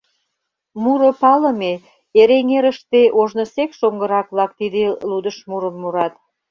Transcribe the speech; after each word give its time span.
Муро 0.81 1.11
палыме, 1.21 1.73
Эреҥерыште 2.19 3.01
ожнысек 3.19 3.69
шоҥгырак-влак 3.79 4.51
тиде 4.59 4.83
лудыш 5.09 5.37
мурым 5.49 5.75
мурат. 5.81 6.13